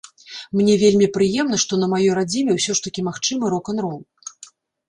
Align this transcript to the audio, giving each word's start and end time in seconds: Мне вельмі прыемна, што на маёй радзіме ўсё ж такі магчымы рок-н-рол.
Мне 0.59 0.77
вельмі 0.83 1.07
прыемна, 1.17 1.59
што 1.63 1.73
на 1.81 1.89
маёй 1.93 2.11
радзіме 2.21 2.51
ўсё 2.57 2.71
ж 2.81 2.85
такі 2.89 3.07
магчымы 3.09 3.45
рок-н-рол. 3.57 3.99